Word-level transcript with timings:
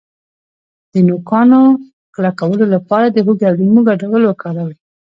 د 0.93 0.95
نوکانو 1.07 1.61
کلکولو 2.15 2.65
لپاره 2.75 3.05
د 3.09 3.17
هوږې 3.25 3.45
او 3.49 3.55
لیمو 3.59 3.81
ګډول 3.89 4.21
وکاروئ 4.25 4.75